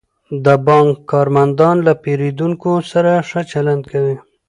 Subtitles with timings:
[0.45, 4.15] د بانک کارمندان له پیرودونکو سره ښه چلند کوي.